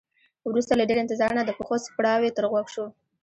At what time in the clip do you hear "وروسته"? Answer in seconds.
0.49-0.73